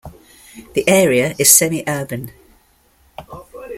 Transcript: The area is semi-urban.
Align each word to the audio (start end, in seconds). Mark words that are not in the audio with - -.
The 0.73 0.83
area 0.89 1.35
is 1.37 1.53
semi-urban. 1.53 2.31